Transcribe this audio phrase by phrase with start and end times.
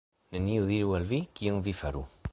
[0.35, 2.07] Neniu diru al vi, kion vi faru.